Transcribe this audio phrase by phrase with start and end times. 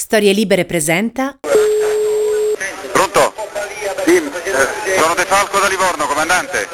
[0.00, 1.38] Storie Libere presenta
[2.90, 3.34] Pronto?
[4.06, 6.66] Sì, eh, sono De Falco da Livorno, comandante.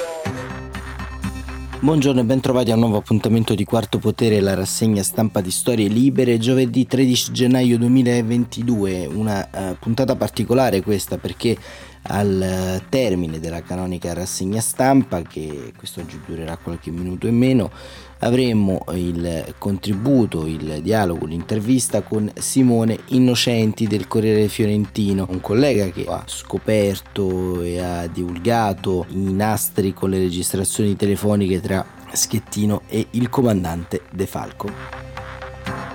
[1.81, 5.51] Buongiorno e ben trovati a un nuovo appuntamento di Quarto Potere, la rassegna stampa di
[5.51, 11.57] Storie Libere, giovedì 13 gennaio 2022, una uh, puntata particolare questa perché
[12.09, 17.71] al termine della canonica rassegna stampa, che quest'oggi durerà qualche minuto in meno,
[18.21, 26.05] avremo il contributo, il dialogo, l'intervista con Simone Innocenti del Corriere Fiorentino, un collega che
[26.09, 33.29] ha scoperto e ha divulgato i nastri con le registrazioni telefoniche tra Schettino e il
[33.29, 34.71] comandante De Falco.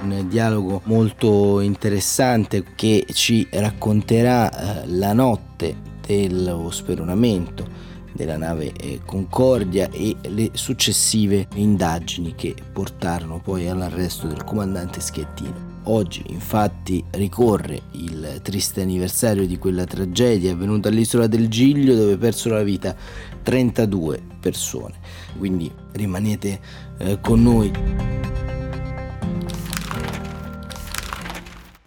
[0.04, 9.00] Un dialogo molto interessante che ci racconterà eh, la notte dello speronamento della nave eh,
[9.06, 15.70] Concordia e le successive indagini che portarono poi all'arresto del comandante Schettino.
[15.84, 22.56] Oggi infatti ricorre il triste anniversario di quella tragedia avvenuta all'isola del Giglio dove persero
[22.56, 22.94] la vita
[23.42, 24.96] 32 persone.
[25.38, 26.60] Quindi rimanete
[26.98, 27.72] eh, con noi.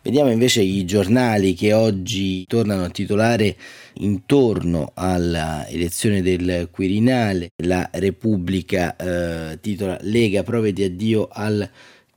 [0.04, 3.56] Vediamo invece i giornali che oggi tornano a titolare
[3.94, 7.48] intorno all'elezione del Quirinale.
[7.64, 11.66] La Repubblica eh, titola Lega prove di addio al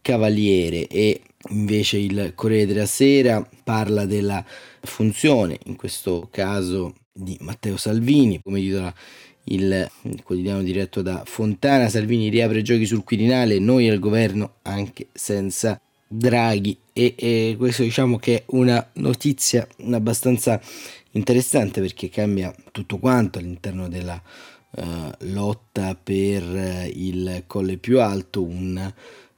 [0.01, 1.21] Cavaliere e
[1.51, 4.43] invece il Corriere della Sera parla della
[4.81, 8.93] funzione, in questo caso di Matteo Salvini, come titola
[9.45, 9.89] il
[10.25, 11.87] quotidiano diretto da Fontana.
[11.87, 17.83] Salvini riapre i giochi sul Quirinale, noi al governo anche senza Draghi e, e questo
[17.83, 20.59] diciamo che è una notizia abbastanza
[21.11, 24.21] interessante perché cambia tutto quanto all'interno della
[24.71, 24.83] uh,
[25.19, 28.93] lotta per uh, il colle più alto, una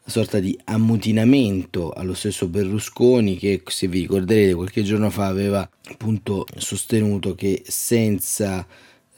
[0.06, 6.46] sorta di ammutinamento allo stesso Berlusconi che se vi ricorderete qualche giorno fa aveva appunto
[6.58, 8.66] sostenuto che senza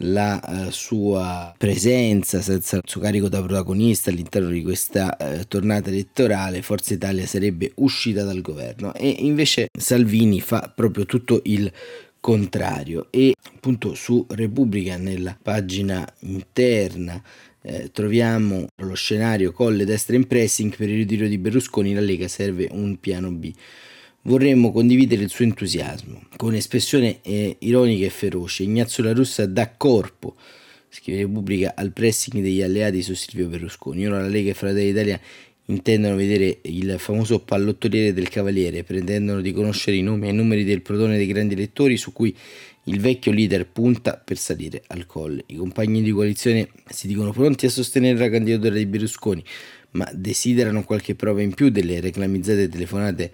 [0.02, 5.90] la uh, sua presenza, senza il suo carico da protagonista all'interno di questa uh, tornata
[5.90, 8.94] elettorale, Forza Italia sarebbe uscita dal governo.
[8.94, 11.72] E invece Salvini fa proprio tutto il
[12.22, 17.22] contrario e appunto su Repubblica nella pagina interna
[17.64, 22.28] eh, troviamo lo scenario colle destra in pressing per il ritiro di Berlusconi la Lega
[22.28, 23.52] serve un piano B
[24.24, 29.72] vorremmo condividere il suo entusiasmo con espressione eh, ironica e feroce Ignazio La Russa dà
[29.76, 30.36] corpo
[30.90, 35.20] scrive Repubblica al pressing degli alleati su Silvio Berlusconi ora la Lega e Fratelli d'Italia
[35.66, 40.64] intendono vedere il famoso pallottoliere del Cavaliere, pretendono di conoscere i nomi e i numeri
[40.64, 42.36] del protone dei grandi elettori su cui
[42.86, 45.44] il vecchio leader punta per salire al colle.
[45.48, 49.44] I compagni di coalizione si dicono pronti a sostenere la candidatura di Berlusconi,
[49.92, 53.32] ma desiderano qualche prova in più delle reclamizzate telefonate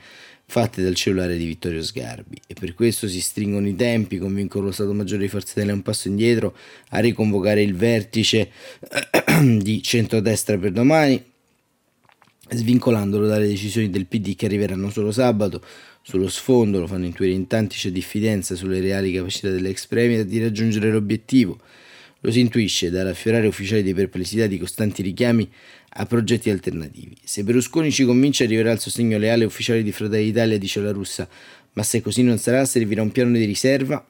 [0.50, 4.72] fatte dal cellulare di Vittorio Sgarbi e per questo si stringono i tempi, convincono lo
[4.72, 6.56] Stato Maggiore di Forza Italia un passo indietro
[6.90, 8.50] a riconvocare il vertice
[9.60, 11.22] di centrodestra per domani
[12.50, 15.62] svincolandolo dalle decisioni del PD che arriveranno solo sabato.
[16.02, 20.40] Sullo sfondo lo fanno intuire in tanti c'è diffidenza sulle reali capacità dell'ex premier di
[20.40, 21.60] raggiungere l'obiettivo.
[22.22, 25.50] Lo si intuisce dall'affiorare ufficiali di perplessità di costanti richiami
[25.90, 27.16] a progetti alternativi.
[27.24, 31.28] Se Berlusconi ci convince arriverà il sostegno leale ufficiale di Fratelli d'Italia, dice la russa,
[31.74, 34.06] ma se così non sarà servirà un piano di riserva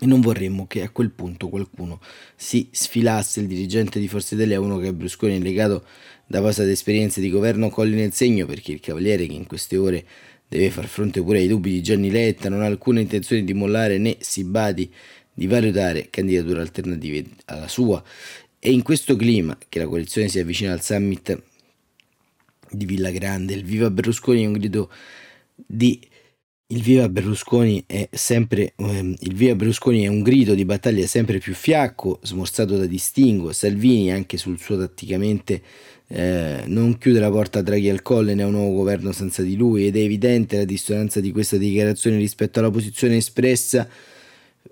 [0.00, 2.00] e non vorremmo che a quel punto qualcuno
[2.36, 5.84] si sfilasse il dirigente di Forza Italia, uno che a Brusconi è legato
[6.26, 10.04] da passate esperienze di governo colli nel segno, perché il Cavaliere che in queste ore
[10.48, 13.98] deve far fronte pure ai dubbi di Gianni Letta non ha alcuna intenzione di mollare
[13.98, 14.92] né si badi
[15.32, 18.02] di valutare candidature alternative alla sua.
[18.66, 21.38] E in questo clima che la coalizione si avvicina al summit
[22.70, 24.90] di Villa Grande, il Viva Berlusconi è un grido
[25.54, 26.00] di
[26.68, 31.40] Il viva Berlusconi è sempre ehm, il viva Berlusconi è un grido di battaglia sempre
[31.40, 33.52] più fiacco, smorzato da distinguo.
[33.52, 35.60] Salvini anche sul suo tatticamente
[36.08, 39.42] eh, non chiude la porta a Draghi al colle né a un nuovo governo senza
[39.42, 43.86] di lui ed è evidente la dissonanza di questa dichiarazione rispetto alla posizione espressa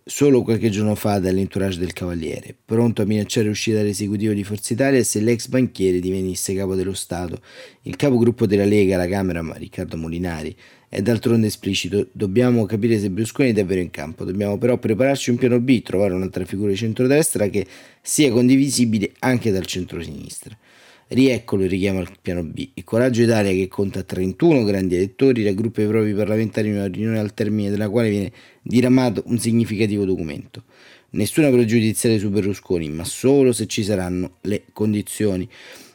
[0.04, 5.02] solo qualche giorno fa dall'entourage del Cavaliere, pronto a minacciare l'uscita dall'esecutivo di Forza Italia
[5.04, 7.40] se l'ex banchiere divenisse capo dello Stato.
[7.82, 10.54] Il capogruppo della Lega alla Camera, Riccardo Molinari,
[10.88, 15.36] è d'altronde esplicito, dobbiamo capire se Berlusconi è davvero in campo, dobbiamo però prepararci un
[15.36, 17.66] piano B, trovare un'altra figura di centrodestra che
[18.00, 20.56] sia condivisibile anche dal centro-sinistra.
[21.12, 22.70] Rieccolo richiamo al piano B.
[22.72, 27.18] Il Coraggio Italia, che conta 31 grandi elettori, raggruppa i propri parlamentari in una riunione
[27.18, 28.32] al termine della quale viene
[28.62, 30.64] diramato un significativo documento.
[31.10, 35.46] Nessuna pregiudiziale su Berlusconi, ma solo se ci saranno le condizioni.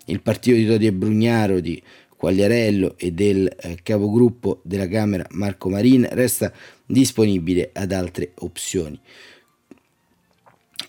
[0.05, 1.81] Il partito di Todi e Brugnaro, di
[2.15, 6.53] Quagliarello e del eh, capogruppo della Camera Marco Marin resta
[6.85, 8.99] disponibile ad altre opzioni.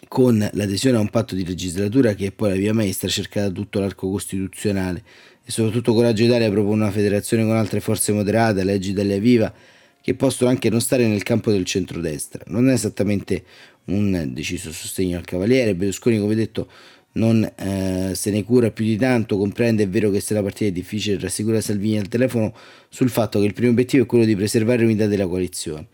[0.09, 3.79] Con l'adesione a un patto di legislatura che è poi la via maestra cercata tutto
[3.79, 5.03] l'arco costituzionale.
[5.45, 9.53] E soprattutto Coraggio Italia propone una federazione con altre forze moderate, leggi Italia Viva,
[10.01, 12.43] che possono anche non stare nel campo del centrodestra.
[12.49, 13.45] Non è esattamente
[13.87, 16.69] un deciso sostegno al Cavaliere, Berlusconi come detto
[17.13, 20.67] non eh, se ne cura più di tanto, comprende, è vero che se la partita
[20.67, 22.55] è difficile, rassicura Salvini al telefono
[22.89, 25.89] sul fatto che il primo obiettivo è quello di preservare l'unità della coalizione,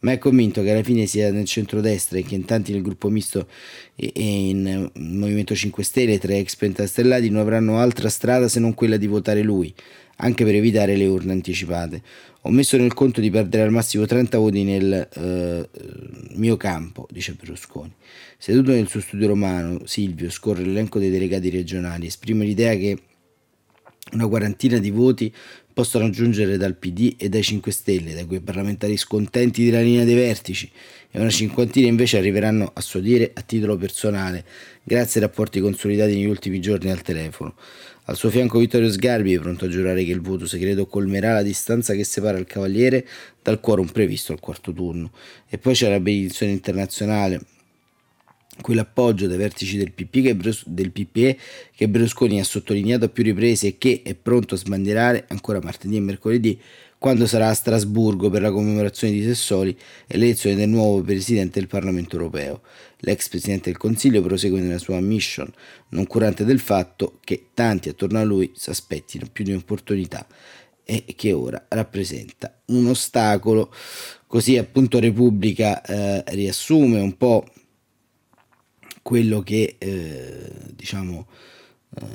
[0.00, 3.08] ma è convinto che alla fine sia nel centrodestra e che in tanti nel gruppo
[3.08, 3.48] misto
[3.94, 8.96] e, in Movimento 5 Stelle, tra ex pentastellati, non avranno altra strada se non quella
[8.96, 9.72] di votare lui,
[10.16, 12.02] anche per evitare le urne anticipate.
[12.42, 15.68] Ho messo nel conto di perdere al massimo 30 voti nel eh,
[16.36, 17.92] mio campo, dice Berlusconi.
[18.38, 22.96] Seduto nel suo studio romano, Silvio scorre l'elenco dei delegati regionali, esprime l'idea che
[24.12, 25.32] una quarantina di voti
[25.72, 30.14] possono giungere dal PD e dai 5 Stelle, da quei parlamentari scontenti della linea dei
[30.14, 30.70] vertici,
[31.10, 34.44] e una cinquantina invece arriveranno a suo dire a titolo personale,
[34.82, 37.54] grazie ai rapporti consolidati negli ultimi giorni al telefono.
[38.04, 41.42] Al suo fianco Vittorio Sgarbi è pronto a giurare che il voto segreto colmerà la
[41.42, 43.06] distanza che separa il Cavaliere
[43.40, 45.12] dal quorum previsto al quarto turno.
[45.48, 47.40] E poi c'è la benedizione internazionale,
[48.60, 51.38] quell'appoggio dai vertici del, del PPE
[51.74, 55.96] che Berlusconi ha sottolineato a più riprese e che è pronto a sbandierare ancora martedì
[55.96, 56.60] e mercoledì
[57.00, 59.74] quando sarà a Strasburgo per la commemorazione di Sessoli
[60.06, 62.60] e l'elezione del nuovo Presidente del Parlamento europeo.
[62.98, 65.50] L'ex Presidente del Consiglio prosegue nella sua mission,
[65.88, 70.26] non curante del fatto che tanti attorno a lui si aspettino più di un'opportunità
[70.84, 73.72] e che ora rappresenta un ostacolo.
[74.26, 77.46] Così appunto Repubblica eh, riassume un po'
[79.10, 81.26] quello che eh, diciamo
[81.98, 82.06] eh,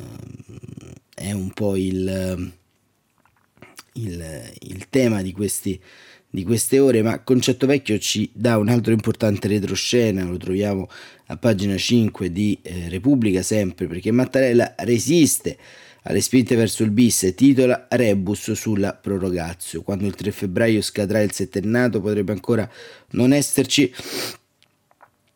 [1.13, 2.53] è un po' il,
[3.95, 5.77] il, il tema di, questi,
[6.30, 10.88] di queste ore, ma Concetto Vecchio ci dà un altro importante retroscena, lo troviamo
[11.25, 15.57] a pagina 5 di eh, Repubblica sempre, perché Mattarella resiste
[16.03, 19.81] alle spinte verso il bis e titola Rebus sulla prorogazio.
[19.81, 22.69] Quando il 3 febbraio scadrà il settennato potrebbe ancora
[23.12, 23.94] non esserci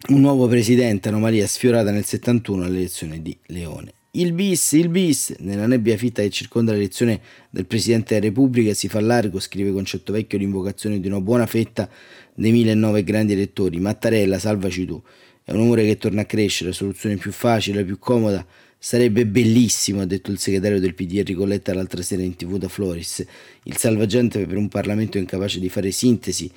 [0.07, 3.91] un nuovo presidente, anomalia sfiorata nel 71 all'elezione di Leone.
[4.11, 7.19] Il bis, il bis, nella nebbia fitta che circonda l'elezione
[7.49, 11.89] del Presidente della Repubblica si fa largo, scrive Concetto Vecchio, l'invocazione di una buona fetta
[12.33, 13.77] dei 1009 grandi elettori.
[13.79, 15.03] Mattarella, salvaci tu.
[15.43, 18.43] È un umore che torna a crescere, la soluzione più facile, più comoda.
[18.77, 23.25] Sarebbe bellissimo, ha detto il segretario del PD Enrico l'altra sera in tv da Floris,
[23.63, 26.49] il salvagente per un Parlamento incapace di fare sintesi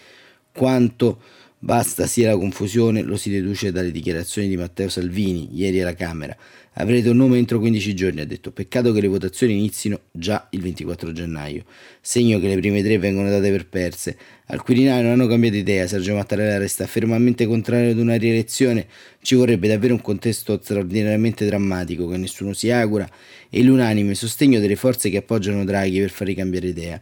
[0.52, 1.20] quanto
[1.64, 6.36] Basta sia la confusione, lo si deduce dalle dichiarazioni di Matteo Salvini ieri alla Camera.
[6.72, 8.50] Avrete un nome entro 15 giorni, ha detto.
[8.50, 11.62] Peccato che le votazioni inizino già il 24 gennaio.
[12.00, 14.16] Segno che le prime tre vengono date per perse.
[14.46, 15.86] Al Quirinale non hanno cambiato idea.
[15.86, 18.88] Sergio Mattarella resta fermamente contrario ad una rielezione.
[19.22, 23.08] Ci vorrebbe davvero un contesto straordinariamente drammatico che nessuno si augura
[23.48, 27.00] e l'unanime sostegno delle forze che appoggiano Draghi per fargli cambiare idea.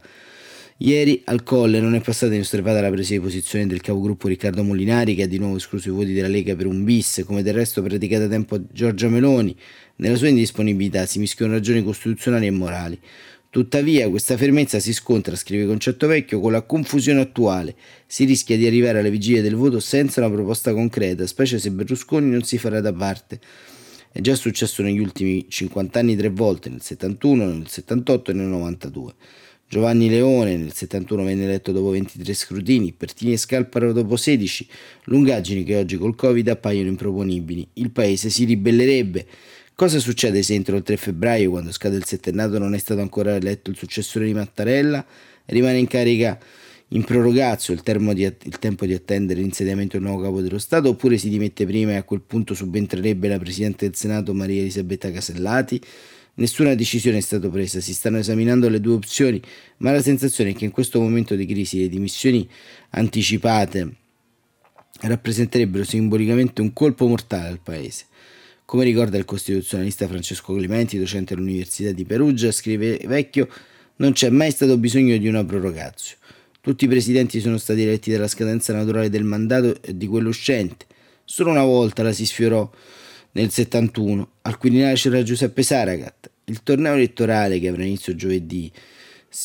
[0.82, 5.14] Ieri al Colle non è passata inosservata la presa di posizione del capogruppo Riccardo Molinari
[5.14, 7.82] che ha di nuovo escluso i voti della Lega per un bis, come del resto
[7.82, 9.54] praticata da tempo Giorgia Meloni.
[9.96, 12.98] Nella sua indisponibilità si mischiano ragioni costituzionali e morali.
[13.50, 17.74] Tuttavia questa fermezza si scontra, scrive Concetto Vecchio, con la confusione attuale.
[18.06, 22.30] Si rischia di arrivare alla vigilia del voto senza una proposta concreta, specie se Berlusconi
[22.30, 23.38] non si farà da parte.
[24.10, 28.46] È già successo negli ultimi 50 anni tre volte, nel 71, nel 78 e nel
[28.46, 29.14] 92.
[29.70, 34.66] Giovanni Leone nel 71 venne eletto dopo 23 scrutini, Pertini e Scalparo dopo 16,
[35.04, 37.68] lungaggini che oggi col Covid appaiono improponibili.
[37.74, 39.24] Il paese si ribellerebbe.
[39.76, 43.36] Cosa succede se entro il 3 febbraio, quando scade il settennato, non è stato ancora
[43.36, 45.06] eletto il successore di Mattarella?
[45.44, 46.36] Rimane in carica
[46.88, 51.16] in prorogazio il, di, il tempo di attendere l'insediamento del nuovo capo dello Stato oppure
[51.16, 55.80] si dimette prima e a quel punto subentrerebbe la Presidente del Senato Maria Elisabetta Casellati?
[56.40, 59.42] Nessuna decisione è stata presa, si stanno esaminando le due opzioni,
[59.78, 62.48] ma la sensazione è che in questo momento di crisi le dimissioni
[62.92, 63.96] anticipate
[65.02, 68.06] rappresenterebbero simbolicamente un colpo mortale al Paese.
[68.64, 73.46] Come ricorda il costituzionalista Francesco Clementi, docente all'Università di Perugia, scrive Vecchio,
[73.96, 76.16] non c'è mai stato bisogno di una prorogazio.
[76.62, 80.86] Tutti i presidenti sono stati eletti dalla scadenza naturale del mandato e di quello uscente.
[81.22, 82.70] Solo una volta la si sfiorò
[83.32, 84.30] nel 71.
[84.40, 86.29] Al Quirinale c'era Giuseppe Saragat.
[86.50, 88.70] Il torneo elettorale che avrà inizio giovedì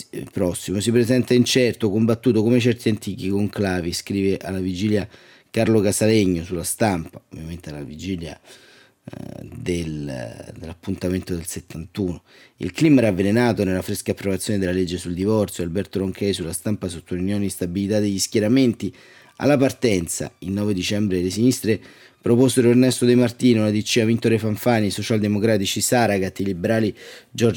[0.10, 5.08] eh, prossimo si presenta incerto, combattuto come certi antichi conclavi, scrive alla vigilia
[5.52, 12.24] Carlo Casalegno sulla stampa, ovviamente alla vigilia eh, del, dell'appuntamento del 71.
[12.58, 15.64] Il clima era avvelenato nella fresca approvazione della legge sul divorzio.
[15.64, 18.92] Alberto Ronchei sulla stampa sottolineò l'instabilità degli schieramenti.
[19.36, 21.80] Alla partenza, il 9 dicembre, le sinistre
[22.26, 26.92] proposero Ernesto De Martino, la DC ha vinto Fanfani, i socialdemocratici Saragat, i liberali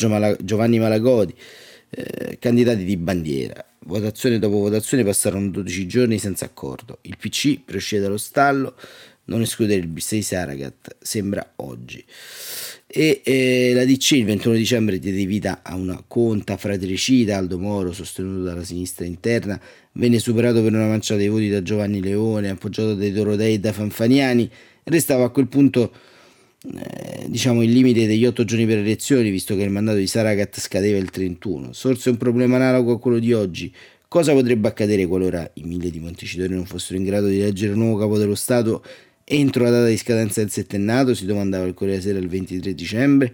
[0.09, 1.35] Mala- Giovanni Malagodi,
[1.89, 3.65] eh, candidati di bandiera.
[3.87, 6.99] Votazione dopo votazione passarono 12 giorni senza accordo.
[7.03, 8.75] Il PC procede dallo stallo,
[9.25, 12.05] non escludere il bis di Saragat, sembra oggi.
[12.87, 17.93] E eh, la DC il 21 dicembre diede vita a una conta fratricida, Aldo Moro,
[17.93, 19.59] sostenuto dalla sinistra interna,
[19.99, 23.73] venne superato per una manciata di voti da Giovanni Leone, appoggiato dai Dorodei e da
[23.73, 24.51] Fanfaniani,
[24.85, 25.93] restava a quel punto
[26.65, 30.07] eh, diciamo il limite degli otto giorni per le elezioni, visto che il mandato di
[30.07, 31.73] Saragat scadeva il 31.
[31.73, 33.73] Sorse un problema analogo a quello di oggi.
[34.09, 37.79] Cosa potrebbe accadere qualora i mille di Montecitorio non fossero in grado di eleggere il
[37.79, 38.83] nuovo capo dello Stato
[39.31, 43.31] Entro la data di scadenza del settennato, si domandava il Corriere Sera il 23 dicembre,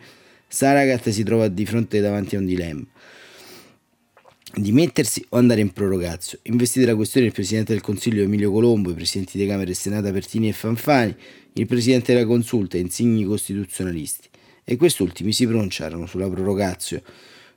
[0.49, 2.85] Saragat si trova di fronte davanti a un dilemma.
[4.57, 6.39] Dimettersi o andare in prorogazio?
[6.43, 10.13] Investite la questione il Presidente del Consiglio Emilio Colombo, i Presidenti di Camera e Senato
[10.13, 11.15] Pertini e Fanfani,
[11.55, 14.29] il Presidente della Consulta e insigni costituzionalisti.
[14.63, 17.03] E quest'ultimi si pronunciarono sulla prorogazio.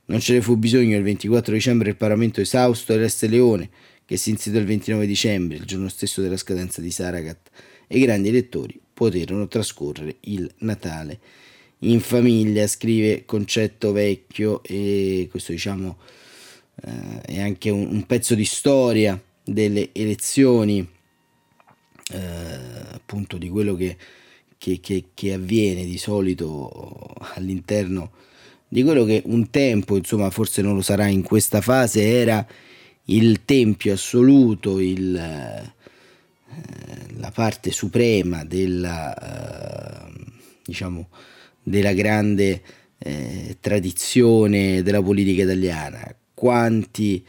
[0.06, 3.70] Non ce ne fu bisogno il 24 dicembre il Parlamento esausto e reste Leone,
[4.04, 7.50] che si insediò il 29 dicembre, il giorno stesso della scadenza di Saragat
[7.86, 11.20] e i grandi elettori poterono trascorrere il Natale
[11.80, 15.96] in famiglia, scrive Concetto Vecchio e questo diciamo
[16.82, 20.86] eh, è anche un, un, pezzo di storia delle elezioni
[22.10, 22.18] eh,
[22.92, 23.96] appunto di quello che,
[24.56, 28.12] che, che, che, avviene di solito all'interno
[28.68, 32.46] di quello che un tempo insomma forse non lo sarà in questa fase era
[33.04, 35.74] il tempio assoluto il
[36.50, 40.10] eh, la parte suprema della, eh,
[40.64, 41.08] diciamo,
[41.62, 42.62] della grande
[42.98, 47.26] eh, tradizione della politica italiana, quanti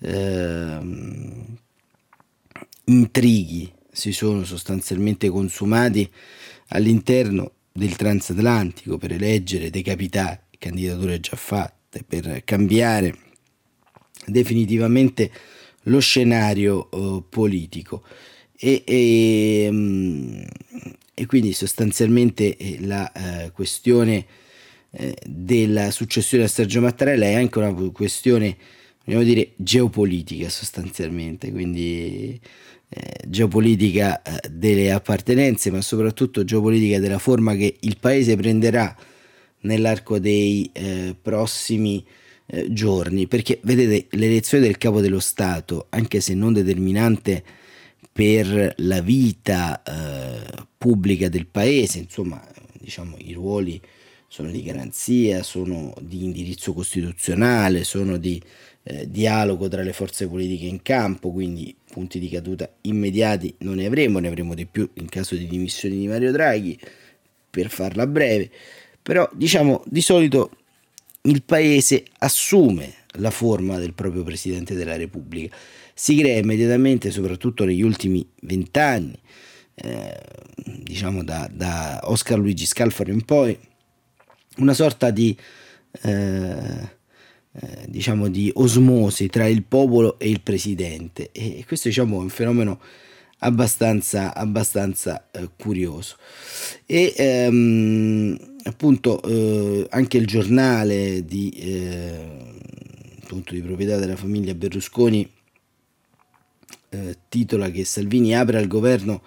[0.00, 0.78] eh,
[2.84, 6.06] intrighi si sono sostanzialmente consumati
[6.68, 13.16] all'interno del transatlantico per eleggere, decapitare candidature già fatte, per cambiare
[14.26, 15.30] definitivamente
[15.84, 18.02] lo scenario eh, politico.
[18.58, 20.42] E, e, mm,
[21.14, 24.26] e quindi sostanzialmente eh, la eh, questione
[24.92, 28.56] eh, della successione a Sergio Mattarella è anche una questione
[29.04, 32.40] vogliamo dire geopolitica sostanzialmente quindi
[32.88, 38.96] eh, geopolitica eh, delle appartenenze ma soprattutto geopolitica della forma che il paese prenderà
[39.60, 42.04] nell'arco dei eh, prossimi
[42.68, 43.26] giorni.
[43.26, 47.42] Perché vedete l'elezione del capo dello Stato anche se non determinante
[48.12, 53.80] per la vita eh, pubblica del paese, insomma, diciamo, i ruoli
[54.32, 58.40] sono di garanzia, sono di indirizzo costituzionale, sono di
[58.84, 63.86] eh, dialogo tra le forze politiche in campo, quindi punti di caduta immediati non ne
[63.86, 66.78] avremo, ne avremo di più in caso di dimissioni di Mario Draghi,
[67.50, 68.48] per farla breve,
[69.02, 70.52] però diciamo di solito
[71.22, 75.56] il paese assume la forma del proprio Presidente della Repubblica.
[75.92, 79.18] Si crea immediatamente, soprattutto negli ultimi vent'anni,
[79.74, 80.20] eh,
[80.84, 83.58] diciamo da, da, Oscar Luigi Scalfaro in poi,
[84.56, 85.36] una sorta di,
[86.02, 86.98] eh,
[87.52, 92.28] eh, diciamo di osmosi tra il popolo e il presidente e questo diciamo, è un
[92.28, 92.80] fenomeno
[93.38, 96.16] abbastanza, abbastanza eh, curioso.
[96.86, 102.28] E ehm, appunto eh, anche il giornale di, eh,
[103.22, 105.28] appunto, di proprietà della famiglia Berlusconi
[106.90, 109.22] eh, titola che Salvini apre al governo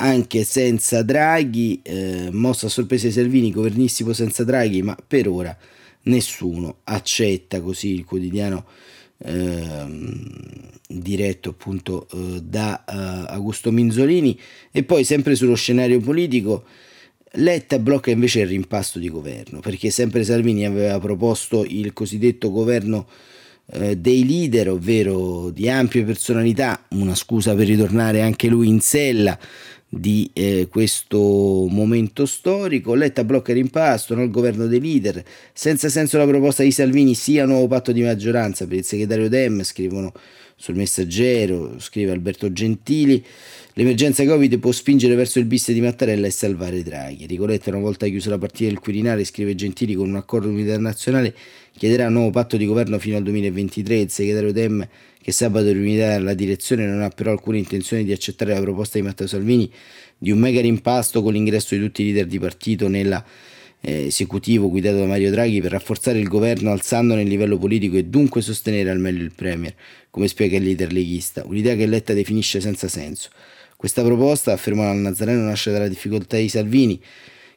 [0.00, 5.56] anche senza Draghi, eh, mossa a sorpresa di Salvini, governissimo senza Draghi, ma per ora
[6.02, 8.64] nessuno accetta così il quotidiano
[9.18, 14.38] ehm, diretto appunto eh, da uh, Augusto Minzolini.
[14.70, 16.64] E poi sempre sullo scenario politico
[17.32, 23.06] Letta blocca invece il rimpasto di governo perché sempre Salvini aveva proposto il cosiddetto governo
[23.70, 29.38] eh, dei leader, ovvero di ampie personalità, una scusa per ritornare anche lui in sella
[29.88, 31.18] di eh, questo
[31.68, 32.94] momento storico.
[32.94, 34.22] Letta blocca il rimpasto, no?
[34.22, 35.22] il governo dei leader.
[35.52, 39.62] Senza senso la proposta di Salvini sia nuovo patto di maggioranza per il segretario Dem,
[39.62, 40.12] scrivono
[40.60, 43.24] sul messaggero, scrive Alberto Gentili.
[43.74, 47.26] L'emergenza Covid può spingere verso il bis di Mattarella e salvare Draghi.
[47.26, 50.76] Ricoletta, una volta chiusa la partita del Quirinale, scrive Gentili con un accordo di unità
[50.76, 51.32] nazionale,
[51.76, 53.98] chiederà un nuovo patto di governo fino al 2023.
[54.00, 54.88] Il segretario Dem,
[55.22, 59.04] che sabato riunirà la direzione, non ha però alcuna intenzione di accettare la proposta di
[59.04, 59.70] Matteo Salvini
[60.18, 63.24] di un mega rimpasto con l'ingresso di tutti i leader di partito nella
[63.80, 68.42] esecutivo guidato da Mario Draghi per rafforzare il governo alzandone il livello politico e dunque
[68.42, 69.74] sostenere al meglio il Premier,
[70.10, 73.30] come spiega il leader leghista, un'idea che Letta definisce senza senso.
[73.76, 77.00] Questa proposta, afferma il Nazareno, nasce dalla difficoltà di Salvini,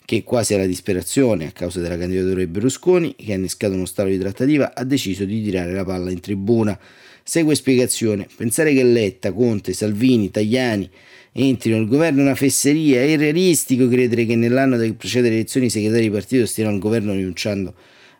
[0.05, 4.09] che quasi alla disperazione, a causa della candidatura di Berlusconi, che ha innescato uno stallo
[4.09, 6.77] di trattativa, ha deciso di tirare la palla in tribuna.
[7.23, 8.27] Segue spiegazione.
[8.35, 10.89] Pensare che Letta, Conte, Salvini, Tajani
[11.33, 13.01] entrino nel governo una fesseria.
[13.01, 16.79] È irrealistico credere che nell'anno che precede le elezioni i segretari di partito stiano al
[16.79, 17.73] governo rinunciando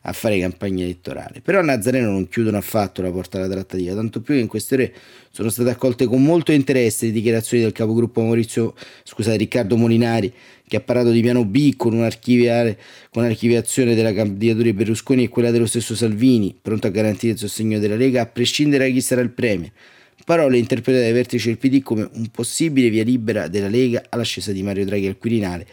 [0.03, 1.41] a fare campagna elettorale.
[1.41, 4.75] Però a Nazareno non chiudono affatto la porta alla trattativa, tanto più che in queste
[4.75, 4.94] ore
[5.30, 10.34] sono state accolte con molto interesse le dichiarazioni del capogruppo Maurizio, scusate, Riccardo Molinari,
[10.68, 15.51] che ha parlato di piano B con, con un'archiviazione della candidatura di Berlusconi e quella
[15.51, 19.22] dello stesso Salvini, pronto a garantire il sostegno della Lega, a prescindere da chi sarà
[19.22, 19.72] il premio.
[20.24, 24.63] Parole interpretate dai vertici del PD come un possibile via libera della Lega all'ascesa di
[24.63, 25.68] Mario Draghi al Quirinale,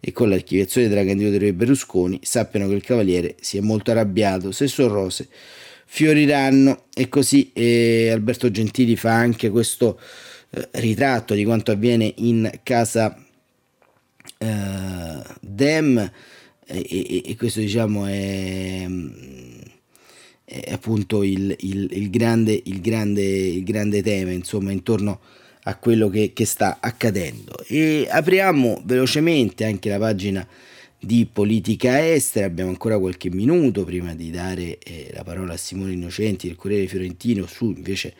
[0.00, 4.52] e con l'archiviazione della candidatura di Berlusconi sappiano che il Cavaliere si è molto arrabbiato,
[4.52, 5.28] se sono rose
[5.84, 6.84] fioriranno.
[6.94, 9.98] E così eh, Alberto Gentili fa anche questo
[10.50, 13.16] eh, ritratto di quanto avviene in casa
[14.38, 16.12] eh, Dem.
[16.70, 18.86] E, e, questo diciamo è,
[20.48, 25.76] è appunto il, il, il, grande, il, grande, il grande tema insomma intorno a a
[25.76, 27.52] quello che, che sta accadendo.
[27.66, 30.46] E apriamo velocemente anche la pagina
[30.98, 35.92] di politica estera, abbiamo ancora qualche minuto prima di dare eh, la parola a Simone
[35.92, 38.14] Innocenti del Corriere Fiorentino su invece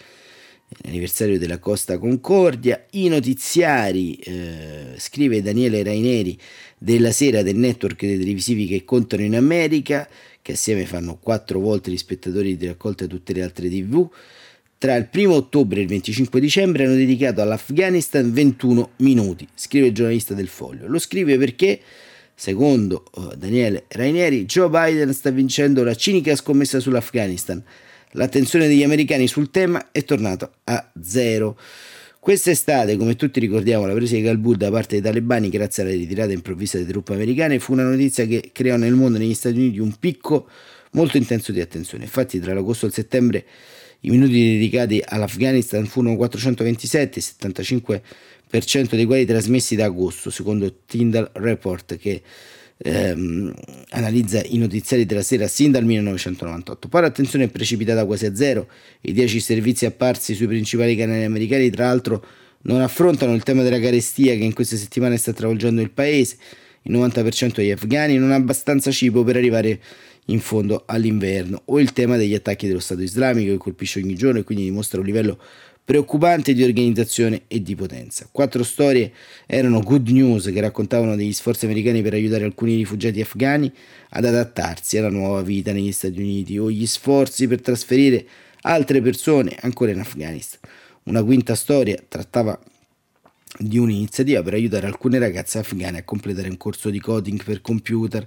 [0.82, 2.86] l'anniversario della Costa Concordia.
[2.90, 6.38] I notiziari, eh, scrive Daniele Raineri,
[6.78, 10.08] della sera del network dei televisivi che contano in America,
[10.40, 14.08] che assieme fanno quattro volte gli spettatori di raccolta a tutte le altre tv
[14.78, 19.92] tra il 1 ottobre e il 25 dicembre hanno dedicato all'Afghanistan 21 minuti, scrive il
[19.92, 20.86] giornalista del Foglio.
[20.86, 21.80] Lo scrive perché,
[22.32, 27.60] secondo uh, Daniele Rainieri, Joe Biden sta vincendo la cinica scommessa sull'Afghanistan.
[28.12, 31.58] L'attenzione degli americani sul tema è tornata a zero.
[32.20, 36.32] Quest'estate, come tutti ricordiamo, la presa di Kabul da parte dei talebani grazie alla ritirata
[36.32, 39.78] improvvisa delle truppe americane fu una notizia che creò nel mondo e negli Stati Uniti
[39.78, 40.48] un picco
[40.92, 42.04] molto intenso di attenzione.
[42.04, 43.46] Infatti tra l'agosto e il settembre
[44.00, 48.00] i minuti dedicati all'Afghanistan furono 427, 75%
[48.90, 52.22] dei quali trasmessi da agosto, secondo Tyndall Report che
[52.78, 53.52] ehm,
[53.90, 56.88] analizza i notiziari della sera sin dal 1998.
[56.88, 58.68] Poi l'attenzione è precipitata quasi a zero,
[59.02, 62.24] i 10 servizi apparsi sui principali canali americani tra l'altro
[62.62, 66.36] non affrontano il tema della carestia che in queste settimane sta travolgendo il paese,
[66.82, 69.80] il 90% degli afghani non ha abbastanza cibo per arrivare
[70.26, 74.40] in fondo all'inverno, o il tema degli attacchi dello Stato islamico che colpisce ogni giorno
[74.40, 75.38] e quindi dimostra un livello
[75.88, 78.28] preoccupante di organizzazione e di potenza.
[78.30, 79.10] Quattro storie
[79.46, 83.72] erano good news che raccontavano degli sforzi americani per aiutare alcuni rifugiati afghani
[84.10, 88.26] ad adattarsi alla nuova vita negli Stati Uniti o gli sforzi per trasferire
[88.60, 90.60] altre persone ancora in Afghanistan.
[91.04, 92.60] Una quinta storia trattava
[93.56, 98.26] di un'iniziativa per aiutare alcune ragazze afghane a completare un corso di coding per computer.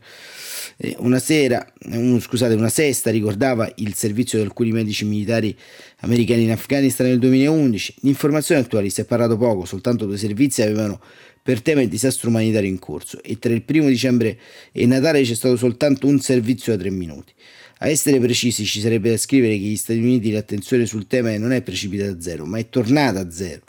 [0.97, 5.55] Una sera, un, scusate, una sesta ricordava il servizio di alcuni medici militari
[5.99, 7.95] americani in Afghanistan nel 2011.
[8.01, 10.99] Di informazioni attuali si è parlato poco, soltanto due servizi avevano
[11.43, 14.37] per tema il disastro umanitario in corso e tra il primo dicembre
[14.71, 17.33] e Natale c'è stato soltanto un servizio da tre minuti.
[17.79, 21.51] A essere precisi ci sarebbe da scrivere che gli Stati Uniti l'attenzione sul tema non
[21.51, 23.61] è precipitata a zero, ma è tornata a zero.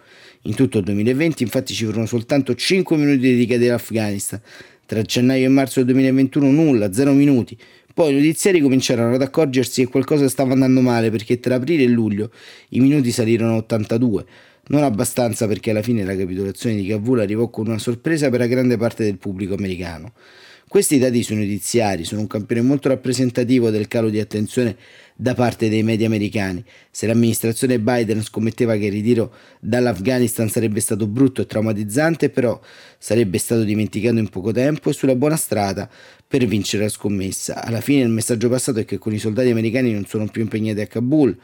[0.46, 4.40] In tutto il 2020 infatti ci furono soltanto 5 minuti dedicati all'Afghanistan,
[4.86, 7.56] tra gennaio e marzo del 2021 nulla, 0 minuti.
[7.94, 11.88] Poi i notiziari cominciarono ad accorgersi che qualcosa stava andando male perché tra aprile e
[11.88, 12.32] luglio
[12.70, 14.24] i minuti salirono a 82.
[14.68, 18.46] Non abbastanza perché alla fine la capitolazione di Kabul arrivò con una sorpresa per la
[18.46, 20.12] grande parte del pubblico americano.
[20.72, 24.74] Questi dati sui notiziari sono un campione molto rappresentativo del calo di attenzione
[25.14, 26.64] da parte dei media americani.
[26.90, 32.58] Se l'amministrazione Biden scommetteva che il ritiro dall'Afghanistan sarebbe stato brutto e traumatizzante, però
[32.96, 35.90] sarebbe stato dimenticato in poco tempo e sulla buona strada
[36.26, 37.62] per vincere la scommessa.
[37.62, 40.80] Alla fine il messaggio passato è che con i soldati americani non sono più impegnati
[40.80, 41.36] a Kabul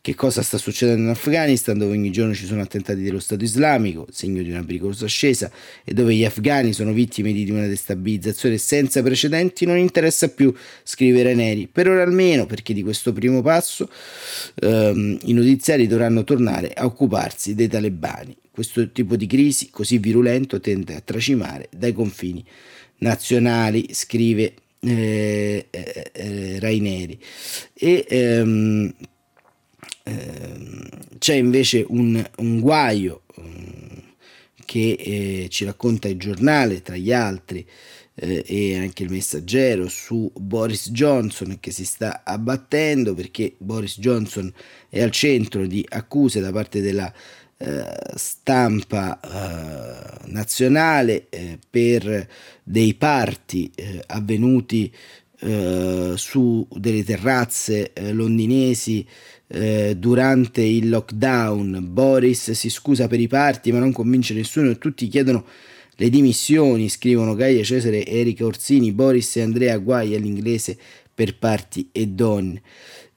[0.00, 4.06] che cosa sta succedendo in Afghanistan, dove ogni giorno ci sono attentati dello Stato islamico,
[4.10, 5.50] segno di una pericolosa ascesa,
[5.84, 11.34] e dove gli afghani sono vittime di una destabilizzazione senza precedenti, non interessa più scrivere
[11.34, 13.90] neri, per ora almeno, perché di questo primo passo
[14.60, 18.36] ehm, i notiziari dovranno tornare a occuparsi dei talebani.
[18.50, 22.44] Questo tipo di crisi così virulento tende a tracimare dai confini
[22.98, 27.18] nazionali, scrive eh, eh, eh, Raineri.
[27.74, 28.92] E, ehm,
[31.18, 34.02] c'è invece un, un guaio um,
[34.64, 37.66] che eh, ci racconta il giornale, tra gli altri,
[38.14, 44.52] eh, e anche il messaggero su Boris Johnson che si sta abbattendo perché Boris Johnson
[44.88, 47.12] è al centro di accuse da parte della
[47.60, 52.28] eh, stampa eh, nazionale eh, per
[52.62, 54.92] dei parti eh, avvenuti
[55.40, 59.06] su delle terrazze londinesi
[59.48, 61.88] eh, durante il lockdown.
[61.90, 65.44] Boris si scusa per i parti ma non convince nessuno e tutti chiedono
[66.00, 70.78] le dimissioni, scrivono Gaia Cesare, Erika Orsini, Boris e Andrea Guai all'inglese
[71.18, 72.62] per parti e donne.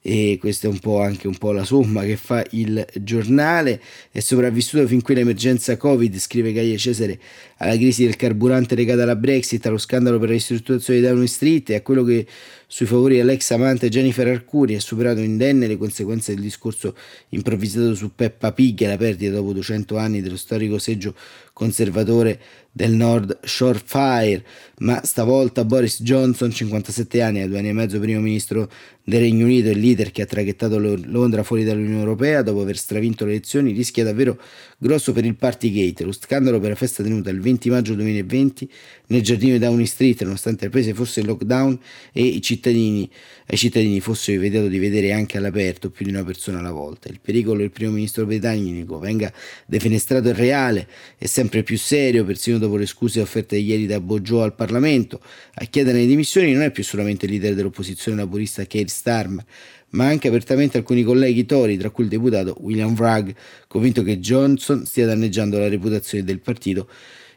[0.04, 3.80] E questa è un po' anche un po' la somma che fa il giornale.
[4.10, 7.20] È sopravvissuto fin qui l'emergenza covid scrive Gaia Cesare
[7.58, 11.70] alla crisi del carburante legata alla Brexit allo scandalo per la ristrutturazione di Downing Street
[11.70, 12.26] e a quello che
[12.66, 16.96] sui favori dell'ex amante Jennifer Arcuri ha superato indenne le conseguenze del discorso
[17.28, 21.14] improvvisato su Peppa Pig e la perdita dopo 200 anni dello storico seggio
[21.52, 22.40] conservatore
[22.74, 24.42] del Nord Shorefire,
[24.78, 28.70] ma stavolta Boris Johnson, 57 anni e due anni e mezzo primo ministro
[29.04, 33.24] del Regno Unito e leader che ha traghettato Londra fuori dall'Unione Europea dopo aver stravinto
[33.24, 34.40] le elezioni, rischia davvero
[34.78, 38.70] grosso per il Partygate, lo scandalo per la festa tenuta il 20 maggio 2020
[39.08, 41.78] nel giardino di Downing Street, nonostante il paese fosse in lockdown
[42.12, 43.10] e i cittadini,
[43.46, 47.08] ai cittadini fosse vietato di vedere anche all'aperto più di una persona alla volta.
[47.08, 48.98] Il pericolo del primo ministro britannico.
[48.98, 49.32] Venga
[49.66, 50.88] defenestrato è reale
[51.18, 55.20] e sempre più serio, persino dopo le scuse offerte ieri da Bojo al Parlamento.
[55.54, 59.44] A chiedere le dimissioni non è più solamente il leader dell'opposizione laburista Keir Starmer,
[59.90, 63.30] ma anche apertamente alcuni colleghi tori, tra cui il deputato William Bragg,
[63.66, 66.88] convinto che Johnson stia danneggiando la reputazione del partito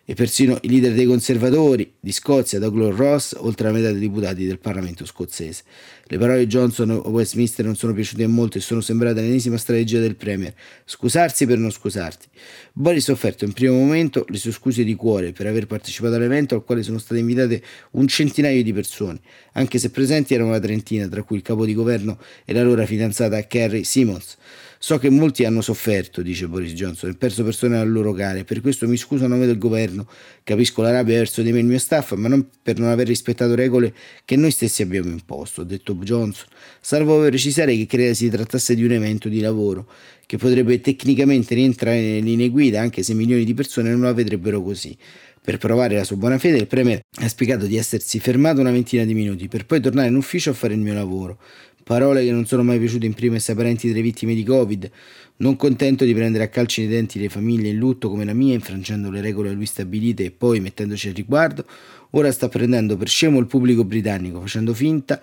[0.08, 4.46] e persino i leader dei conservatori di Scozia, Douglas Ross, oltre la metà dei deputati
[4.46, 5.64] del Parlamento scozzese.
[6.06, 9.58] Le parole di Johnson o Westminster non sono piaciute a molti e sono sembrate l'ennesima
[9.58, 10.54] strategia del Premier,
[10.86, 12.28] scusarsi per non scusarti.
[12.74, 16.54] Boris ha offerto in primo momento le sue scuse di cuore per aver partecipato all'evento
[16.54, 19.20] al quale sono state invitate un centinaio di persone,
[19.54, 22.86] anche se presenti erano una trentina, tra cui il capo di governo e la loro
[22.86, 24.38] fidanzata Carrie Simmons.
[24.78, 28.62] So che molti hanno sofferto, dice Boris Johnson, e perso persone al loro care, per
[28.62, 30.08] questo mi scuso a nome del governo.
[30.44, 33.08] Capisco la rabbia verso di me e il mio staff, ma non per non aver
[33.08, 33.94] rispettato regole
[34.26, 36.48] che noi stessi abbiamo imposto, ha detto Johnson,
[36.82, 39.88] salvo precisare che credo si trattasse di un evento di lavoro
[40.26, 44.62] che potrebbe tecnicamente rientrare nelle linee guida anche se milioni di persone non la vedrebbero
[44.62, 44.98] così.
[45.46, 49.04] Per provare la sua buona fede, il Premier ha spiegato di essersi fermato una ventina
[49.04, 51.38] di minuti per poi tornare in ufficio a fare il mio lavoro.
[51.86, 54.90] Parole che non sono mai piaciute in primis ai parenti delle vittime di Covid.
[55.36, 58.56] Non contento di prendere a calci nei denti le famiglie in lutto come la mia,
[58.56, 61.64] infrangendo le regole a lui stabilite e poi mettendoci al riguardo,
[62.12, 65.22] ora sta prendendo per scemo il pubblico britannico, facendo finta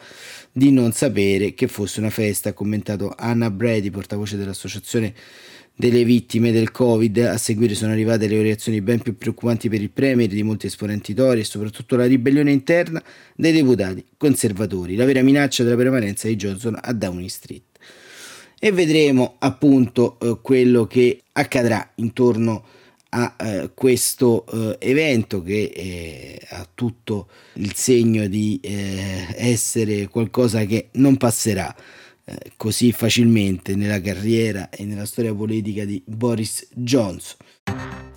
[0.52, 5.14] di non sapere che fosse una festa, ha commentato Anna Brady, portavoce dell'associazione
[5.74, 7.18] delle vittime del Covid.
[7.18, 11.14] A seguire sono arrivate le reazioni ben più preoccupanti per il Premier di molti esponenti
[11.14, 13.02] Tori e soprattutto la ribellione interna
[13.34, 17.62] dei deputati conservatori, la vera minaccia della permanenza di Johnson a Downing Street.
[18.58, 22.81] E vedremo appunto eh, quello che accadrà intorno a
[23.36, 30.88] eh, questo eh, evento che eh, ha tutto il segno di eh, essere qualcosa che
[30.92, 31.74] non passerà
[32.24, 37.36] eh, così facilmente nella carriera e nella storia politica di Boris Johnson.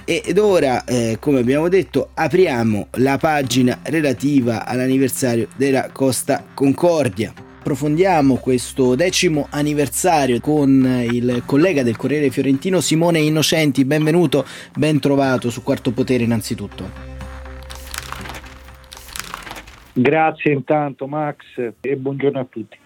[0.05, 7.44] Ed ora, eh, come abbiamo detto, apriamo la pagina relativa all'anniversario della Costa Concordia.
[7.65, 13.86] Approfondiamo questo decimo anniversario con il collega del Corriere Fiorentino Simone Innocenti.
[13.86, 14.45] Benvenuto,
[14.78, 16.88] ben trovato su Quarto Potere innanzitutto.
[19.93, 21.38] Grazie intanto Max
[21.82, 22.78] e buongiorno a tutti.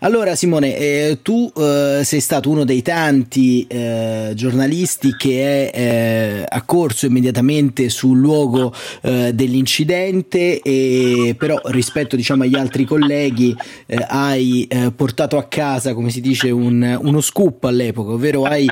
[0.00, 6.44] Allora Simone, eh, tu eh, sei stato uno dei tanti eh, giornalisti che è eh,
[6.48, 14.68] accorso immediatamente sul luogo eh, dell'incidente e però rispetto diciamo agli altri colleghi eh, hai
[14.94, 18.68] portato a casa, come si dice, un, uno scoop all'epoca, ovvero hai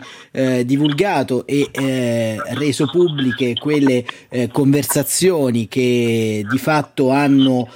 [0.64, 1.70] divulgato e
[2.54, 4.04] reso pubbliche quelle
[4.52, 7.68] conversazioni che di fatto hanno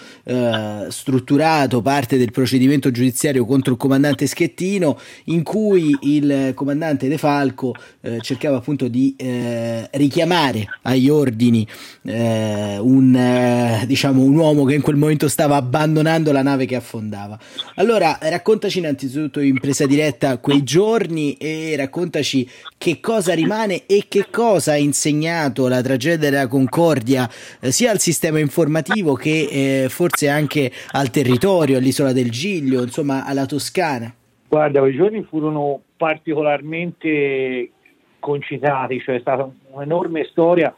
[0.89, 3.00] strutturato parte del procedimento giudiziario
[3.47, 9.89] contro il comandante Schettino in cui il comandante De Falco eh, cercava appunto di eh,
[9.93, 11.67] richiamare agli ordini
[12.05, 16.77] eh, un, eh, diciamo, un uomo che in quel momento stava abbandonando la nave che
[16.77, 17.39] affondava.
[17.77, 24.27] Allora raccontaci innanzitutto in presa diretta quei giorni e raccontaci che cosa rimane e che
[24.31, 27.29] cosa ha insegnato la tragedia della Concordia
[27.69, 34.15] sia al sistema informativo che forse anche al territorio, all'isola del Giglio, insomma alla Toscana?
[34.49, 37.71] Guarda, quei giorni furono particolarmente
[38.19, 40.75] concitati, cioè è stata un'enorme storia.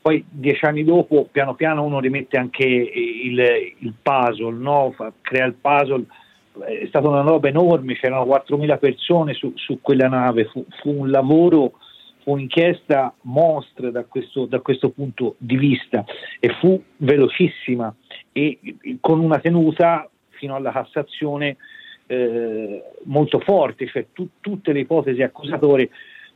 [0.00, 3.38] Poi dieci anni dopo, piano piano, uno rimette anche il,
[3.78, 4.94] il puzzle, no?
[5.22, 6.04] crea il puzzle.
[6.66, 11.10] È stata una roba enorme, c'erano 4.000 persone su, su quella nave, fu, fu un
[11.10, 11.72] lavoro
[12.24, 16.04] fu un'inchiesta mostra da questo, da questo, punto di vista
[16.40, 17.94] e fu velocissima
[18.32, 18.58] e
[19.00, 20.08] con una tenuta
[20.44, 21.56] fino alla Cassazione
[22.06, 25.88] eh, molto forte, cioè tu, tutte le ipotesi accusatorie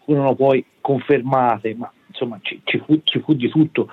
[0.04, 3.90] furono poi confermate, ma insomma ci, ci, fu, ci fu, di tutto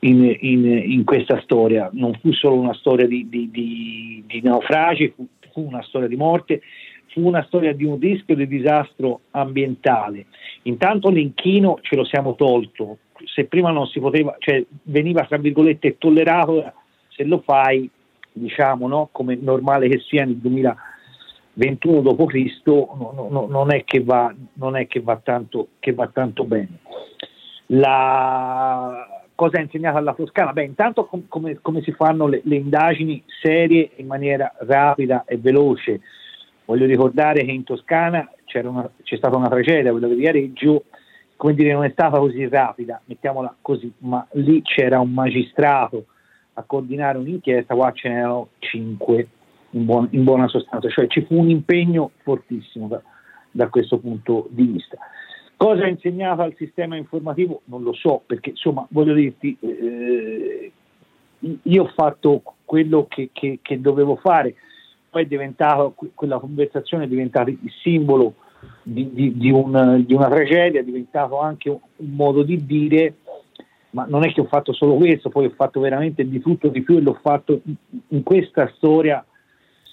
[0.00, 5.14] in, in, in, questa storia, non fu solo una storia di, di, di, di naufragi,
[5.16, 6.60] fu, fu una storia di morte,
[7.06, 10.26] fu una storia di un rischio di disastro ambientale.
[10.64, 15.96] Intanto l'inchino ce lo siamo tolto, se prima non si poteva, cioè veniva tra virgolette
[15.96, 16.72] tollerato,
[17.08, 17.90] se lo fai,
[18.38, 24.34] diciamo, no, come normale che sia nel 2021 d.C., no, no, non, è che va,
[24.74, 26.78] è che va tanto, che va tanto bene.
[27.66, 30.52] La cosa insegnato alla Toscana?
[30.52, 35.36] Beh, intanto com- come, come, si fanno le, le indagini serie in maniera rapida e
[35.36, 36.00] veloce
[36.66, 38.28] Voglio ricordare che in Toscana
[38.64, 40.84] una, c'è stata una tragedia, quella di Viareggio,
[41.36, 46.06] come dire, non è stata così rapida, mettiamola così, ma lì c'era un magistrato
[46.58, 49.28] a coordinare un'inchiesta, qua ce n'erano cinque
[49.70, 53.00] in, buon, in buona sostanza, cioè ci fu un impegno fortissimo da,
[53.50, 54.96] da questo punto di vista.
[55.56, 57.62] Cosa ha insegnato al sistema informativo?
[57.64, 60.72] Non lo so, perché insomma voglio dirti, eh,
[61.62, 64.54] io ho fatto quello che, che, che dovevo fare,
[65.08, 65.26] poi
[66.14, 68.34] quella conversazione è diventata il simbolo
[68.82, 73.14] di, di, di, un, di, una tragedia, è diventato anche un, modo di dire,
[73.96, 76.82] ma non è che ho fatto solo questo, poi ho fatto veramente di tutto di
[76.82, 77.62] più e l'ho fatto
[78.08, 79.24] in, questa storia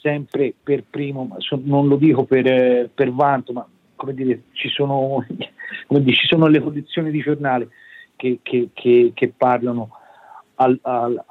[0.01, 5.25] sempre per primo, non lo dico per, per vanto, ma come dire, ci sono,
[5.87, 7.69] dire, ci sono le posizioni di giornale
[8.17, 9.91] che, che, che, che parlano
[10.55, 11.23] al, al,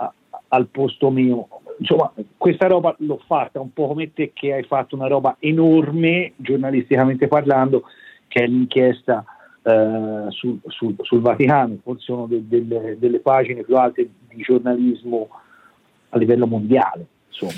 [0.48, 1.48] al posto mio.
[1.78, 6.32] Insomma, questa roba l'ho fatta un po' come te che hai fatto una roba enorme,
[6.36, 7.82] giornalisticamente parlando,
[8.28, 9.26] che è l'inchiesta
[9.62, 15.28] eh, sul, sul, sul, Vaticano, forse una de, de, delle pagine più alte di giornalismo
[16.10, 17.06] a livello mondiale.
[17.28, 17.52] Insomma,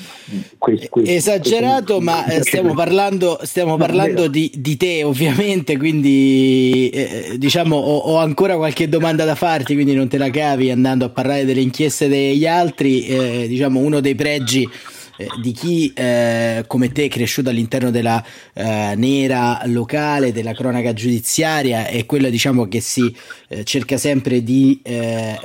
[0.57, 5.77] questo, questo, esagerato, questo, ma eh, stiamo parlando, stiamo parlando di, di, te, ovviamente.
[5.77, 10.31] Quindi, eh, eh, diciamo, ho, ho, ancora qualche domanda da farti, quindi non te la
[10.31, 13.07] cavi andando a parlare delle inchieste degli altri.
[13.07, 14.69] Eh, diciamo, uno dei pregi.
[15.16, 20.92] Eh, di chi eh, come te è cresciuto all'interno della eh, nera locale, della cronaca
[20.92, 23.14] giudiziaria, è quello diciamo che si
[23.48, 24.81] eh, cerca sempre di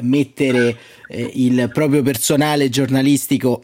[0.01, 0.77] mettere
[1.09, 3.63] il proprio personale giornalistico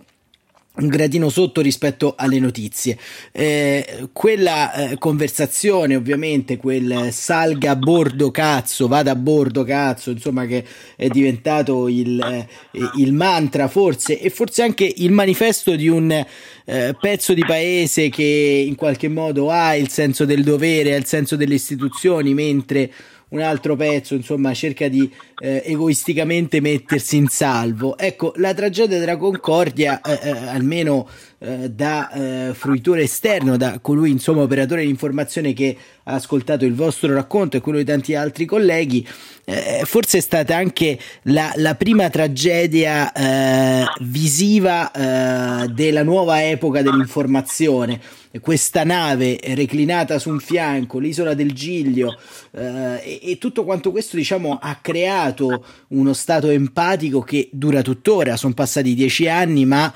[0.77, 2.97] un gradino sotto rispetto alle notizie.
[3.31, 10.45] Eh, quella eh, conversazione, ovviamente, quel salga a bordo cazzo, vada a bordo cazzo, insomma,
[10.45, 12.47] che è diventato il, eh,
[12.97, 18.63] il mantra, forse, e forse anche il manifesto di un eh, pezzo di paese che
[18.67, 22.91] in qualche modo ha il senso del dovere, ha il senso delle istituzioni, mentre
[23.35, 27.97] un altro pezzo, insomma, cerca di eh, egoisticamente mettersi in salvo.
[27.97, 31.07] Ecco, la tragedia della Concordia, eh, eh, almeno
[31.45, 36.73] eh, da eh, fruitore esterno, da colui, insomma, operatore di informazione che ha ascoltato il
[36.73, 39.07] vostro racconto e quello di tanti altri colleghi,
[39.45, 43.11] eh, forse è stata anche la, la prima tragedia
[43.99, 44.91] visiva
[45.71, 47.99] della nuova epoca dell'informazione.
[48.41, 52.17] Questa nave reclinata su un fianco, l'isola del Giglio
[52.51, 58.35] eh, e, e, tutto quanto questo diciamo ha creato uno stato empatico che dura tuttora,
[58.35, 59.93] sono passati dieci anni ma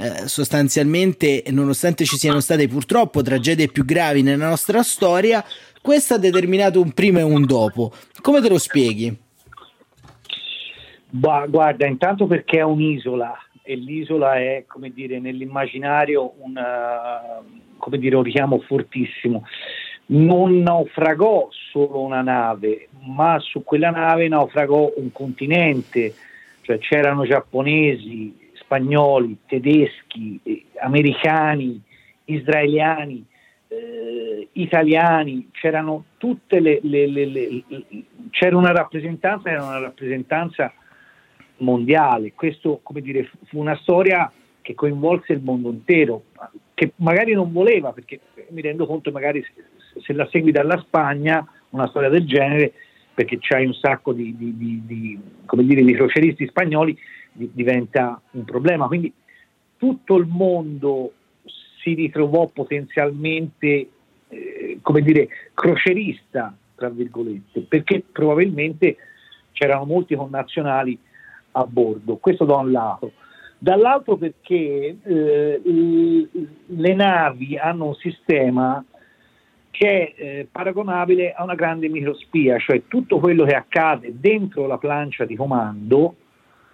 [0.00, 5.44] eh, sostanzialmente, nonostante ci siano state purtroppo tragedie più gravi nella nostra storia,
[5.82, 7.90] questo ha determinato un prima e un dopo.
[8.20, 9.16] Come te lo spieghi?
[11.10, 17.42] Bah, guarda, intanto perché è un'isola e l'isola è, come dire, nell'immaginario una,
[17.76, 19.44] come dire, un richiamo fortissimo.
[20.06, 26.14] Non naufragò solo una nave, ma su quella nave naufragò un continente,
[26.60, 31.80] cioè c'erano giapponesi, spagnoli, tedeschi, eh, americani,
[32.26, 33.24] israeliani,
[33.68, 37.64] eh, italiani, c'erano tutte le, le, le, le,
[38.30, 40.72] c'era una rappresentanza, era una rappresentanza
[41.58, 42.34] mondiale.
[42.34, 46.24] Questo, come dire, fu una storia che coinvolse il mondo intero,
[46.74, 51.46] che magari non voleva, perché mi rendo conto magari se, se la segui dalla Spagna,
[51.70, 52.72] una storia del genere,
[53.14, 56.96] perché c'hai un sacco di, di, di, di come dire, di croceristi spagnoli,
[57.52, 58.86] diventa un problema.
[58.86, 59.12] Quindi
[59.76, 61.12] tutto il mondo
[61.80, 63.88] si ritrovò potenzialmente,
[64.28, 68.96] eh, come dire, crocerista, tra virgolette, perché probabilmente
[69.52, 70.98] c'erano molti connazionali
[71.52, 72.16] a bordo.
[72.16, 73.12] Questo da un lato.
[73.58, 75.60] Dall'altro perché eh,
[76.66, 78.84] le navi hanno un sistema
[79.70, 84.78] che è eh, paragonabile a una grande microspia, cioè tutto quello che accade dentro la
[84.78, 86.16] plancia di comando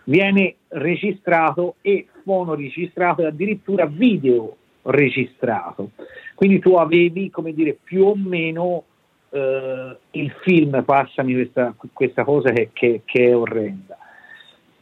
[0.05, 5.90] viene registrato e fonoregistrato e addirittura video registrato.
[6.35, 8.85] Quindi tu avevi, come dire, più o meno
[9.31, 13.99] eh, il film, passami questa, questa cosa che, che, che, è orrenda.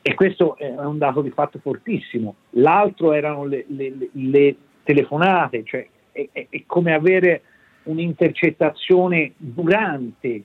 [0.00, 2.36] E questo è un dato di fatto fortissimo.
[2.50, 7.42] L'altro erano le, le, le telefonate, cioè è, è, è come avere
[7.84, 10.42] un'intercettazione durante,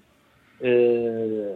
[0.60, 1.54] eh,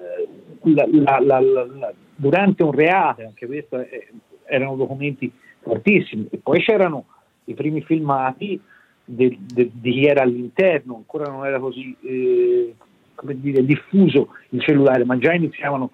[0.64, 4.08] la, la, la, durante un reato, anche questo è,
[4.46, 6.28] erano documenti fortissimi.
[6.30, 7.06] E poi c'erano
[7.46, 8.60] i primi filmati
[9.04, 12.76] de, de, di chi era all'interno, ancora non era così eh,
[13.36, 15.92] dire, diffuso il cellulare, ma già iniziavano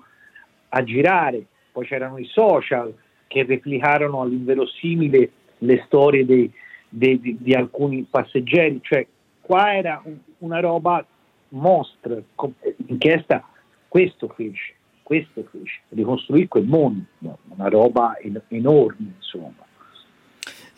[0.69, 1.45] a girare.
[1.71, 2.93] Poi c'erano i social
[3.27, 6.51] che replicarono all'inverosimile le storie dei,
[6.89, 9.05] dei, di, di alcuni passeggeri, cioè
[9.41, 11.05] qua era un, una roba
[11.49, 12.21] mostra,
[12.85, 13.43] l'inchiesta
[13.87, 19.65] questo fece, questo fece, ricostruire quel mondo, una roba en- enorme insomma.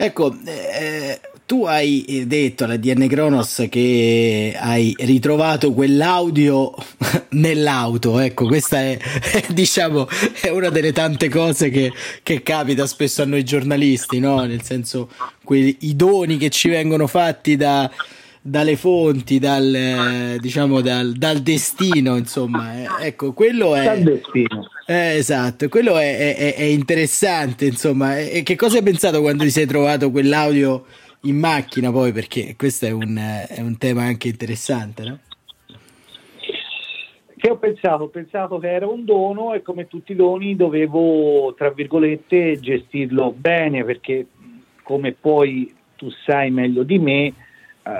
[0.02, 6.74] Ecco, eh, tu hai detto alla DN Kronos che hai ritrovato quell'audio
[7.32, 8.98] nell'auto, ecco, questa è,
[9.52, 10.08] diciamo,
[10.40, 11.92] è una delle tante cose che,
[12.24, 14.40] che, capita spesso a noi giornalisti, no?
[14.46, 15.10] Nel senso,
[15.44, 17.92] quei, i doni che ci vengono fatti da,
[18.50, 22.82] dalle fonti, dal, diciamo, dal, dal destino, insomma.
[22.82, 23.84] Eh, ecco, quello è...
[23.84, 24.68] Dal destino.
[24.88, 28.18] Eh, esatto, quello è, è, è, interessante, insomma.
[28.18, 30.86] E che cosa hai pensato quando ti sei trovato quell'audio
[31.22, 32.12] in macchina poi?
[32.12, 35.20] Perché questo è un, è un tema anche interessante, no?
[37.38, 38.04] Che ho pensato?
[38.04, 43.32] Ho pensato che era un dono e come tutti i doni dovevo, tra virgolette, gestirlo
[43.32, 44.26] bene perché
[44.84, 47.34] come poi tu sai meglio di me,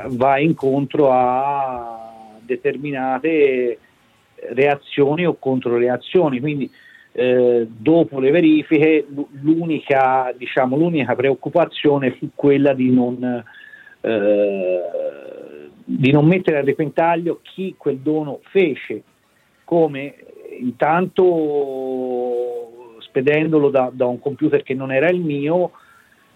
[0.10, 3.78] va incontro a determinate
[4.54, 6.40] reazioni o controreazioni.
[6.40, 6.70] Quindi
[7.12, 9.06] eh, dopo le verifiche
[9.42, 13.44] l'unica, diciamo, l'unica, preoccupazione fu quella di non,
[14.02, 14.80] eh,
[15.84, 19.04] di non mettere a repentaglio chi quel dono fece,
[19.64, 20.16] come
[20.60, 21.28] intanto
[23.00, 25.72] spedendolo da, da un computer che non era il mio,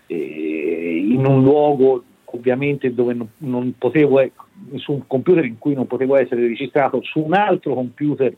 [0.07, 4.21] eh, in un luogo ovviamente dove non, non potevo,
[4.75, 8.35] su un computer in cui non potevo essere registrato, su un altro computer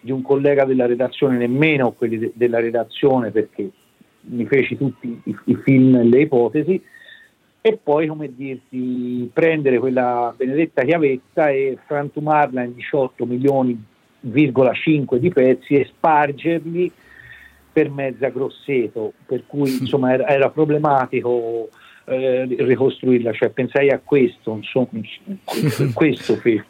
[0.00, 3.70] di un collega della redazione, nemmeno quelli de- della redazione perché
[4.26, 6.82] mi feci tutti i, i film e le ipotesi,
[7.60, 15.74] e poi come dirti prendere quella benedetta chiavetta e frantumarla in 18 milioni,5 di pezzi
[15.74, 16.92] e spargerli
[17.72, 21.70] per mezza Grosseto, per cui insomma era, era problematico
[22.06, 24.88] eh, ricostruirla, cioè pensai a questo, insomma,
[25.92, 26.66] questo fece.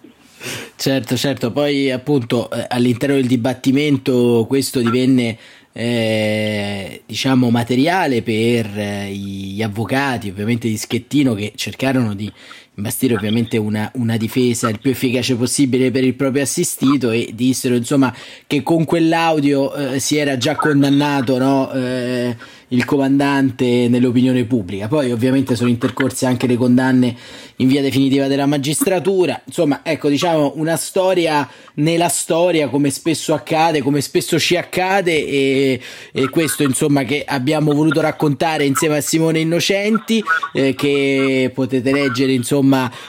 [0.77, 5.38] Certo, certo, poi appunto eh, all'interno del dibattimento questo divenne
[5.73, 12.30] eh, diciamo materiale per eh, gli avvocati ovviamente di Schettino che cercarono di,
[12.77, 17.77] bastire ovviamente una, una, difesa il più efficace possibile per il proprio assistito e dissero
[17.77, 18.12] insomma
[18.49, 22.37] che con quell'audio eh, si era già condannato no, eh,
[22.68, 24.89] il comandante nell'opinione pubblica.
[24.89, 27.16] Poi ovviamente sono intercorse anche le condanne
[27.57, 29.41] in via definitiva della magistratura.
[29.47, 35.81] Insomma, ecco, diciamo una storia nella storia come spesso accade, come spesso ci accade e,
[36.12, 40.22] e questo insomma che abbiamo voluto raccontare insieme a Simone Innocenti
[40.53, 42.63] eh, che potete leggere insomma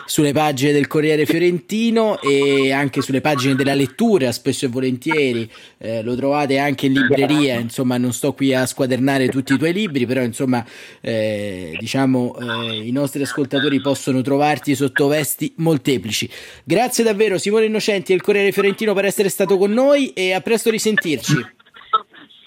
[0.06, 6.02] sulle pagine del Corriere Fiorentino e anche sulle pagine della lettura spesso e volentieri eh,
[6.02, 10.06] lo trovate anche in libreria insomma non sto qui a squadernare tutti i tuoi libri
[10.06, 10.66] però insomma
[11.02, 16.30] eh, diciamo eh, i nostri ascoltatori possono trovarti sotto vesti molteplici
[16.64, 20.42] grazie davvero Simone Innocenti e il Corriere Fiorentino per essere stato con noi e a
[20.42, 21.34] presto risentirci.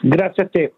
[0.01, 0.73] Grazie a te.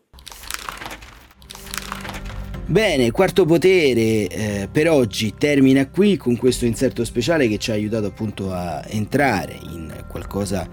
[2.71, 7.75] Bene, quarto potere eh, per oggi termina qui con questo inserto speciale che ci ha
[7.75, 10.69] aiutato appunto a entrare in qualcosa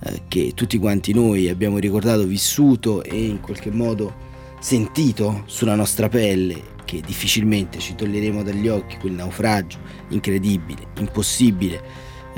[0.00, 4.12] eh, che tutti quanti noi abbiamo ricordato, vissuto e in qualche modo
[4.58, 9.78] sentito sulla nostra pelle che difficilmente ci toglieremo dagli occhi, quel naufragio
[10.08, 11.80] incredibile, impossibile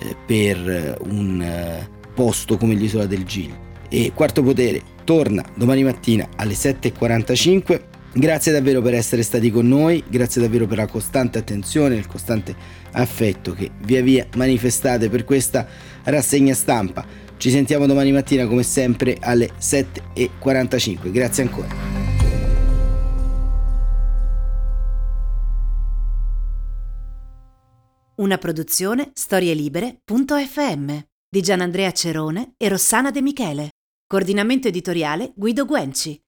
[0.01, 3.57] eh, per un eh, posto come l'isola del Gil.
[3.89, 7.97] E Quarto Potere torna domani mattina alle 7.45.
[8.19, 12.53] Grazie davvero per essere stati con noi, grazie davvero per la costante attenzione, il costante
[12.91, 15.65] affetto che via via manifestate per questa
[16.03, 17.07] rassegna stampa.
[17.37, 21.13] Ci sentiamo domani mattina come sempre alle 7.45.
[21.13, 21.69] Grazie ancora.
[28.17, 30.99] Una produzione storielibere.fm
[31.31, 33.69] di Gianandrea Cerone e Rossana De Michele.
[34.09, 36.21] Coordinamento editoriale Guido Guenci.